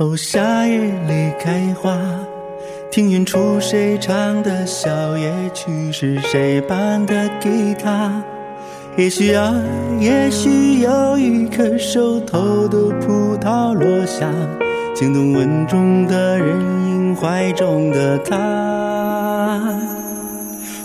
[0.00, 1.94] 哦夏夜里开花，
[2.90, 4.88] 听远处谁唱的小
[5.18, 8.10] 夜曲，是谁伴的吉他？
[8.96, 9.54] 也许啊，
[10.00, 14.26] 也许有一颗熟透的葡萄落下，
[14.94, 19.60] 惊动稳重的人影怀中的他。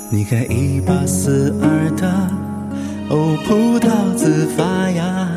[0.10, 2.06] 你看一把死二的，
[3.08, 5.30] 哦，葡萄自发芽，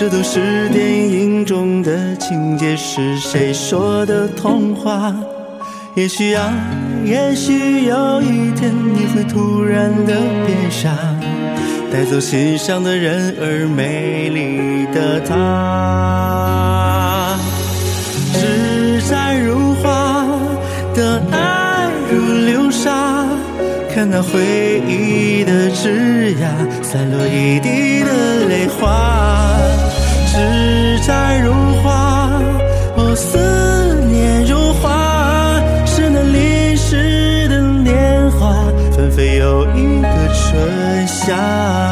[0.00, 5.14] 这都是电影中的情节，是谁说的童话？
[5.94, 6.50] 也许啊，
[7.04, 10.14] 也许有一天你会突然的
[10.46, 10.96] 变傻，
[11.92, 15.36] 带走心上的人儿，美丽的她。
[18.32, 20.26] 纸展如画
[20.94, 23.26] 的爱如流沙，
[23.94, 26.48] 看那回忆的枝桠
[26.82, 28.88] 散落一地的泪花。
[30.32, 32.30] 纸展如画，
[32.96, 33.36] 哦，思
[34.12, 38.54] 念如花，是那淋湿的年华，
[38.96, 41.89] 纷飞又一个春夏。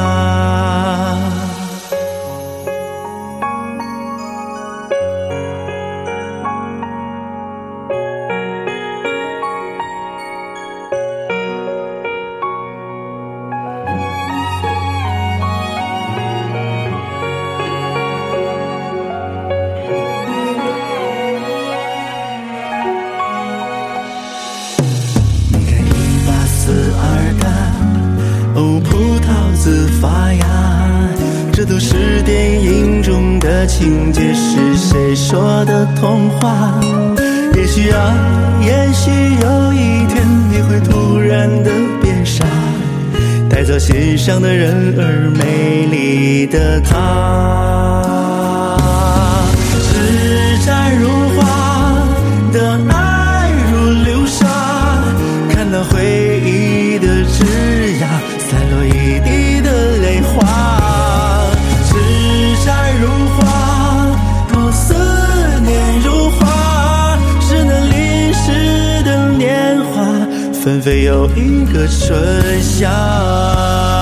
[33.59, 36.81] 的情节，是谁说的童话？
[37.57, 38.15] 也许啊，
[38.61, 41.71] 也许有一天你会突然的
[42.01, 42.45] 变傻，
[43.51, 47.78] 带走心上的人儿，美丽的她。
[70.61, 73.98] 纷飞又一个春夏。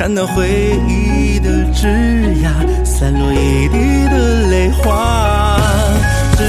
[0.00, 0.48] 看那回
[0.88, 1.86] 忆的枝
[2.40, 5.60] 桠散落一地的泪花。
[6.38, 6.42] 纸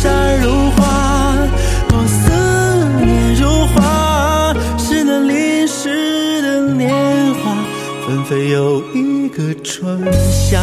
[0.00, 0.86] 展如画，
[1.90, 2.30] 哦，思
[3.04, 6.88] 念如花，是那淋湿的年
[7.34, 7.56] 华，
[8.06, 10.00] 纷飞又一个春
[10.30, 10.60] 夏。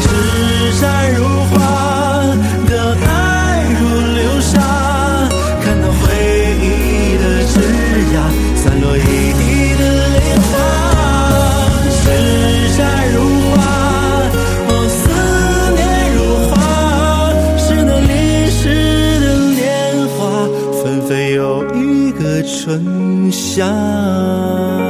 [0.00, 1.61] 纸展如画
[22.64, 24.81] 春夏。